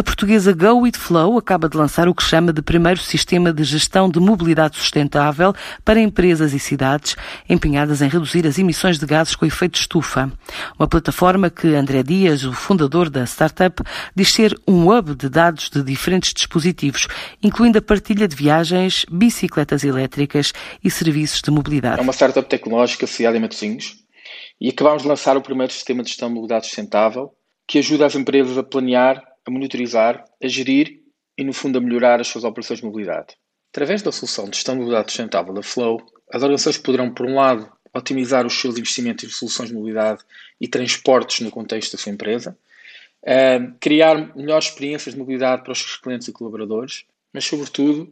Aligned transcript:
A 0.00 0.02
portuguesa 0.02 0.54
Go 0.54 0.80
With 0.80 0.94
Flow 0.96 1.36
acaba 1.36 1.68
de 1.68 1.76
lançar 1.76 2.08
o 2.08 2.14
que 2.14 2.22
chama 2.22 2.54
de 2.54 2.62
primeiro 2.62 2.98
sistema 3.00 3.52
de 3.52 3.62
gestão 3.64 4.08
de 4.08 4.18
mobilidade 4.18 4.78
sustentável 4.78 5.52
para 5.84 6.00
empresas 6.00 6.54
e 6.54 6.58
cidades 6.58 7.16
empenhadas 7.46 8.00
em 8.00 8.08
reduzir 8.08 8.46
as 8.46 8.58
emissões 8.58 8.98
de 8.98 9.04
gases 9.04 9.36
com 9.36 9.44
efeito 9.44 9.78
estufa. 9.78 10.32
Uma 10.78 10.88
plataforma 10.88 11.50
que 11.50 11.74
André 11.74 12.02
Dias, 12.02 12.44
o 12.44 12.52
fundador 12.54 13.10
da 13.10 13.24
startup, 13.26 13.82
diz 14.16 14.32
ser 14.32 14.58
um 14.66 14.88
hub 14.88 15.14
de 15.14 15.28
dados 15.28 15.68
de 15.68 15.82
diferentes 15.82 16.32
dispositivos, 16.32 17.06
incluindo 17.42 17.76
a 17.76 17.82
partilha 17.82 18.26
de 18.26 18.34
viagens, 18.34 19.04
bicicletas 19.12 19.84
elétricas 19.84 20.54
e 20.82 20.90
serviços 20.90 21.42
de 21.42 21.50
mobilidade. 21.50 22.00
É 22.00 22.02
uma 22.02 22.14
startup 22.14 22.48
tecnológica 22.48 23.06
sediada 23.06 23.36
em 23.36 23.40
Matosinhos 23.40 23.96
e 24.58 24.70
acabámos 24.70 25.02
de 25.02 25.08
lançar 25.08 25.36
o 25.36 25.42
primeiro 25.42 25.70
sistema 25.70 26.02
de 26.02 26.08
gestão 26.08 26.28
de 26.30 26.36
mobilidade 26.36 26.68
sustentável 26.68 27.32
que 27.68 27.78
ajuda 27.78 28.06
as 28.06 28.14
empresas 28.14 28.56
a 28.56 28.62
planear 28.62 29.29
a 29.46 29.50
monitorizar, 29.50 30.24
a 30.42 30.48
gerir 30.48 31.00
e, 31.36 31.44
no 31.44 31.52
fundo, 31.52 31.78
a 31.78 31.80
melhorar 31.80 32.20
as 32.20 32.28
suas 32.28 32.44
operações 32.44 32.80
de 32.80 32.86
mobilidade. 32.86 33.36
Através 33.72 34.02
da 34.02 34.12
solução 34.12 34.46
de 34.46 34.56
gestão 34.56 34.74
de 34.74 34.80
mobilidade 34.80 35.12
sustentável 35.12 35.54
da 35.54 35.62
Flow, 35.62 36.00
as 36.32 36.42
organizações 36.42 36.78
poderão, 36.78 37.12
por 37.12 37.26
um 37.26 37.34
lado, 37.34 37.70
otimizar 37.94 38.46
os 38.46 38.54
seus 38.54 38.76
investimentos 38.78 39.24
em 39.24 39.28
soluções 39.28 39.68
de 39.68 39.74
mobilidade 39.74 40.22
e 40.60 40.68
transportes 40.68 41.40
no 41.40 41.50
contexto 41.50 41.92
da 41.92 41.98
sua 41.98 42.12
empresa, 42.12 42.56
uh, 43.22 43.74
criar 43.80 44.36
melhores 44.36 44.66
experiências 44.66 45.14
de 45.14 45.18
mobilidade 45.18 45.62
para 45.62 45.72
os 45.72 45.78
seus 45.78 45.96
clientes 45.96 46.28
e 46.28 46.32
colaboradores, 46.32 47.04
mas, 47.32 47.44
sobretudo, 47.44 48.10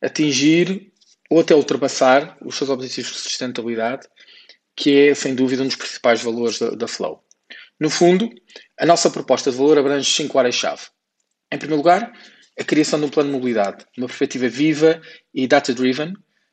atingir 0.00 0.92
ou 1.30 1.40
até 1.40 1.54
ultrapassar 1.54 2.36
os 2.44 2.56
seus 2.56 2.70
objetivos 2.70 3.12
de 3.12 3.18
sustentabilidade, 3.18 4.06
que 4.74 5.08
é, 5.08 5.14
sem 5.14 5.34
dúvida, 5.34 5.62
um 5.62 5.66
dos 5.66 5.76
principais 5.76 6.22
valores 6.22 6.58
da, 6.58 6.70
da 6.70 6.88
Flow. 6.88 7.22
No 7.78 7.90
fundo, 7.90 8.30
a 8.78 8.86
nossa 8.86 9.10
proposta 9.10 9.50
de 9.50 9.56
valor 9.56 9.78
abrange 9.78 10.10
cinco 10.10 10.38
áreas-chave. 10.38 10.82
Em 11.50 11.58
primeiro 11.58 11.82
lugar, 11.82 12.12
a 12.58 12.64
criação 12.64 12.98
de 12.98 13.06
um 13.06 13.08
plano 13.08 13.30
de 13.30 13.36
mobilidade, 13.36 13.84
uma 13.96 14.06
perspectiva 14.06 14.48
viva 14.48 15.00
e 15.34 15.46
data-driven, 15.46 16.12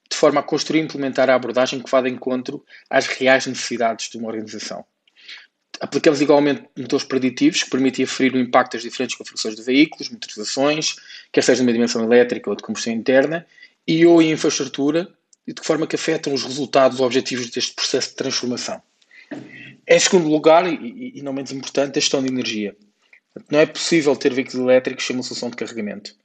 de 0.09 0.17
forma 0.17 0.39
a 0.39 0.43
construir 0.43 0.79
e 0.79 0.83
implementar 0.83 1.29
a 1.29 1.35
abordagem 1.35 1.79
que 1.79 1.89
vá 1.89 2.01
de 2.01 2.09
encontro 2.09 2.63
às 2.89 3.07
reais 3.07 3.45
necessidades 3.45 4.09
de 4.09 4.17
uma 4.17 4.27
organização. 4.27 4.85
Aplicamos 5.79 6.21
igualmente 6.21 6.63
motores 6.77 7.05
preditivos 7.05 7.63
que 7.63 7.69
permitem 7.69 8.05
aferir 8.05 8.33
o 8.33 8.39
impacto 8.39 8.73
das 8.73 8.81
diferentes 8.81 9.15
configurações 9.15 9.55
de 9.55 9.61
veículos, 9.61 10.09
motorizações, 10.09 10.95
quer 11.31 11.43
seja 11.43 11.57
de 11.57 11.63
uma 11.63 11.73
dimensão 11.73 12.03
elétrica 12.03 12.49
ou 12.49 12.55
de 12.55 12.63
combustão 12.63 12.93
interna, 12.93 13.45
e 13.87 14.05
ou 14.05 14.21
em 14.21 14.31
infraestrutura, 14.31 15.07
de 15.45 15.61
forma 15.61 15.85
que 15.85 15.95
afetam 15.95 16.33
os 16.33 16.43
resultados 16.43 16.99
objetivos 16.99 17.49
deste 17.49 17.73
processo 17.73 18.09
de 18.09 18.15
transformação. 18.15 18.81
Em 19.87 19.99
segundo 19.99 20.27
lugar, 20.27 20.65
e, 20.67 21.21
não 21.21 21.33
menos 21.33 21.51
importante, 21.51 21.97
a 21.97 22.01
gestão 22.01 22.23
de 22.23 22.29
energia. 22.29 22.75
Não 23.51 23.59
é 23.59 23.65
possível 23.65 24.15
ter 24.15 24.33
veículos 24.33 24.59
elétricos 24.59 25.05
sem 25.05 25.15
uma 25.15 25.23
solução 25.23 25.49
de 25.49 25.57
carregamento. 25.57 26.15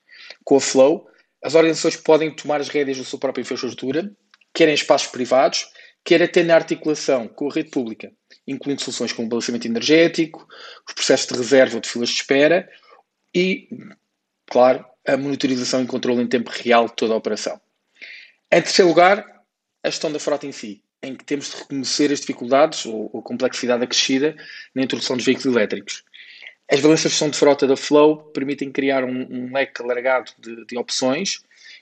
Com 0.44 0.56
a 0.56 0.61
Flow, 0.61 1.08
as 1.42 1.55
organizações 1.55 1.97
podem 1.97 2.34
tomar 2.34 2.61
as 2.61 2.69
rédeas 2.69 2.98
da 2.98 3.05
sua 3.05 3.19
própria 3.19 3.42
infraestrutura, 3.42 4.11
quer 4.55 4.69
em 4.69 4.75
espaços 4.75 5.08
privados, 5.08 5.67
quer 6.05 6.22
até 6.22 6.42
na 6.42 6.55
articulação 6.55 7.28
com 7.28 7.50
a 7.50 7.52
rede 7.52 7.70
pública, 7.70 8.11
incluindo 8.47 8.80
soluções 8.80 9.12
como 9.12 9.27
o 9.27 9.28
balanceamento 9.28 9.67
energético, 9.67 10.47
os 10.89 10.95
processos 10.95 11.27
de 11.27 11.34
reserva 11.34 11.74
ou 11.74 11.80
de 11.80 11.89
filas 11.89 12.08
de 12.08 12.14
espera 12.14 12.69
e, 13.34 13.69
claro, 14.47 14.84
a 15.06 15.17
monitorização 15.17 15.83
e 15.83 15.86
controle 15.86 16.22
em 16.22 16.27
tempo 16.27 16.50
real 16.50 16.86
de 16.86 16.95
toda 16.95 17.12
a 17.12 17.17
operação. 17.17 17.61
Em 18.50 18.62
terceiro 18.62 18.89
lugar, 18.89 19.24
a 19.83 19.91
gestão 19.91 20.11
da 20.11 20.19
frota 20.19 20.47
em 20.47 20.52
si 20.52 20.83
em 21.02 21.14
que 21.14 21.24
temos 21.24 21.50
de 21.50 21.56
reconhecer 21.56 22.12
as 22.12 22.20
dificuldades 22.20 22.84
ou, 22.86 23.10
ou 23.12 23.22
complexidade 23.22 23.82
acrescida 23.82 24.36
na 24.74 24.82
introdução 24.82 25.16
dos 25.16 25.24
veículos 25.24 25.54
elétricos. 25.54 26.04
As 26.70 26.78
valências 26.78 27.10
de 27.10 27.18
gestão 27.18 27.30
de 27.30 27.36
frota 27.36 27.66
da 27.66 27.76
Flow 27.76 28.18
permitem 28.32 28.70
criar 28.70 29.02
um, 29.02 29.26
um 29.30 29.52
leque 29.52 29.82
alargado 29.82 30.30
de, 30.38 30.64
de, 30.66 30.78
opções 30.78 31.38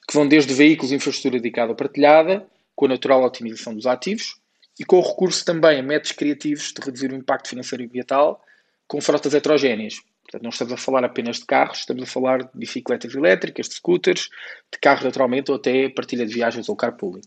que 0.07 0.15
vão 0.15 0.27
desde 0.27 0.55
veículos 0.55 0.93
e 0.93 0.95
infraestrutura 0.95 1.41
dedicada 1.41 1.71
ou 1.71 1.77
partilhada, 1.77 2.47
com 2.75 2.87
a 2.87 2.89
natural 2.89 3.23
otimização 3.23 3.75
dos 3.75 3.87
ativos 3.87 4.41
e 4.79 4.85
com 4.85 4.99
o 4.99 5.03
recurso 5.03 5.45
também 5.45 5.79
a 5.79 5.83
métodos 5.83 6.13
criativos 6.13 6.73
de 6.73 6.81
reduzir 6.81 7.13
o 7.13 7.17
impacto 7.17 7.49
financeiro 7.49 7.83
e 7.83 7.87
ambiental 7.87 8.43
com 8.87 9.01
frotas 9.01 9.35
heterogéneas. 9.35 10.01
Portanto, 10.23 10.43
não 10.43 10.51
estamos 10.51 10.73
a 10.73 10.77
falar 10.77 11.05
apenas 11.05 11.39
de 11.39 11.47
carros, 11.47 11.79
estamos 11.79 12.03
a 12.03 12.07
falar 12.07 12.43
de 12.43 12.51
bicicletas 12.55 13.15
elétricas, 13.15 13.69
de 13.69 13.75
scooters, 13.75 14.31
de 14.73 14.79
carros 14.81 15.05
naturalmente 15.05 15.51
ou 15.51 15.57
até 15.57 15.89
partilha 15.89 16.25
de 16.25 16.33
viagens 16.33 16.69
ou 16.69 16.77
carpooling. 16.77 17.23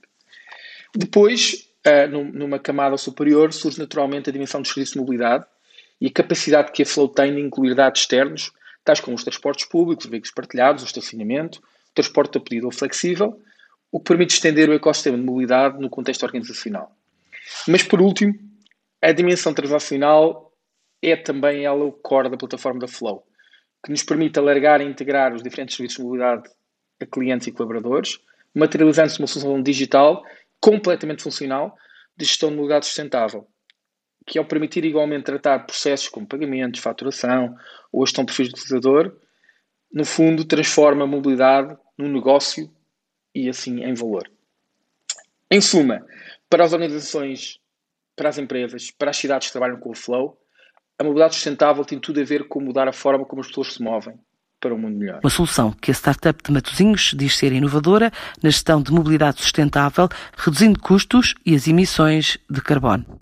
Depois, 0.96 1.70
uh, 1.88 2.08
numa 2.08 2.60
camada 2.60 2.98
superior, 2.98 3.54
surge 3.54 3.80
naturalmente 3.80 4.30
a 4.30 4.34
dimensão 4.34 4.62
dos 4.62 4.72
serviços 4.72 4.94
de 4.94 5.00
mobilidade 5.00 5.46
e 6.00 6.08
a 6.08 6.12
capacidade 6.12 6.72
que 6.72 6.84
a 6.84 6.86
Flow 6.86 7.08
tem 7.08 7.34
de 7.34 7.42
incluir 7.42 7.76
dados 7.76 8.02
externos, 8.02 8.52
tais 8.84 9.00
como 9.00 9.16
os 9.16 9.24
transportes 9.24 9.66
públicos, 9.66 10.06
os 10.06 10.12
veículos 10.12 10.34
partilhados, 10.34 10.84
o 10.84 10.86
estacionamento, 10.86 11.60
o 11.60 11.94
transporte 11.94 12.38
a 12.38 12.42
pedido 12.42 12.66
ou 12.66 12.72
flexível, 12.72 13.40
o 13.92 14.00
que 14.00 14.06
permite 14.06 14.34
estender 14.34 14.70
o 14.70 14.74
ecossistema 14.74 15.18
de 15.18 15.24
mobilidade 15.24 15.80
no 15.80 15.90
contexto 15.90 16.24
organizacional. 16.24 16.96
Mas, 17.68 17.84
por 17.84 18.02
último, 18.02 18.34
a 19.02 19.12
dimensão 19.12 19.54
transacional 19.54 20.52
é 21.02 21.16
também 21.16 21.66
ela 21.66 21.84
o 21.84 21.92
core 21.92 22.30
da 22.30 22.38
plataforma 22.38 22.80
da 22.80 22.88
Flow, 22.88 23.24
que 23.84 23.92
nos 23.92 24.04
permite 24.04 24.38
alargar 24.40 24.82
e 24.82 24.86
integrar 24.86 25.34
os 25.34 25.42
diferentes 25.42 25.76
serviços 25.76 25.98
de 25.98 26.04
mobilidade 26.04 26.50
a 27.00 27.06
clientes 27.06 27.48
e 27.48 27.52
colaboradores, 27.52 28.20
materializando-se 28.54 29.20
uma 29.20 29.28
solução 29.28 29.62
digital 29.62 30.24
completamente 30.62 31.24
funcional 31.24 31.76
de 32.16 32.24
gestão 32.24 32.50
de 32.50 32.56
mobilidade 32.56 32.86
sustentável, 32.86 33.48
que 34.28 34.38
ao 34.38 34.46
permitir 34.46 34.86
igualmente 34.86 35.26
tratar 35.26 35.66
processos 35.66 36.08
como 36.08 36.28
pagamentos, 36.28 36.80
faturação 36.80 37.56
ou 37.92 38.06
gestão 38.06 38.24
de 38.24 38.28
perfis 38.28 38.48
de 38.48 38.54
utilizador, 38.54 39.18
no 39.92 40.06
fundo 40.06 40.46
transforma 40.46 41.04
a 41.04 41.08
mobilidade 41.08 41.76
num 41.98 42.08
negócio 42.08 42.72
e 43.34 43.50
assim 43.50 43.84
em 43.84 43.94
valor. 43.94 44.30
Em 45.50 45.60
suma, 45.60 46.06
para 46.50 46.64
as 46.64 46.72
organizações, 46.72 47.60
para 48.16 48.30
as 48.30 48.38
empresas, 48.38 48.92
para 48.92 49.10
as 49.10 49.18
cidades 49.18 49.48
que 49.48 49.52
trabalham 49.52 49.80
com 49.80 49.90
o 49.90 49.96
Flow, 49.96 50.38
a 50.98 51.04
mobilidade 51.04 51.34
sustentável 51.34 51.84
tem 51.84 52.00
tudo 52.00 52.22
a 52.22 52.24
ver 52.24 52.48
com 52.48 52.62
mudar 52.62 52.88
a 52.88 52.94
forma 52.94 53.26
como 53.26 53.42
as 53.42 53.48
pessoas 53.48 53.74
se 53.74 53.82
movem 53.82 54.18
para 54.62 54.74
um 54.74 54.78
mundo 54.78 54.98
melhor. 54.98 55.20
Uma 55.24 55.30
solução 55.30 55.74
que 55.82 55.90
a 55.90 55.94
startup 55.94 56.42
de 56.42 56.52
Matosinhos 56.52 57.14
diz 57.18 57.36
ser 57.36 57.52
inovadora 57.52 58.12
na 58.42 58.50
gestão 58.50 58.82
de 58.82 58.94
mobilidade 58.94 59.42
sustentável, 59.42 60.08
reduzindo 60.38 60.80
custos 60.80 61.34
e 61.44 61.56
as 61.56 61.68
emissões 61.68 62.38
de 62.50 62.62
carbono. 62.62 63.20